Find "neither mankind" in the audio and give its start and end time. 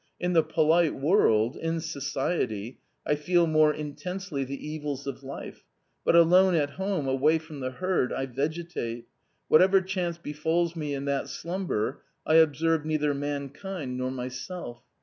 12.83-13.95